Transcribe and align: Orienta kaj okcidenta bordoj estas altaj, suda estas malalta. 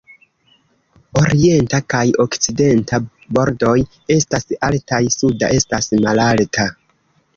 Orienta 1.19 1.79
kaj 1.93 2.01
okcidenta 2.25 3.01
bordoj 3.39 3.75
estas 4.19 4.49
altaj, 4.69 5.03
suda 5.21 5.51
estas 5.59 5.93
malalta. 6.07 6.67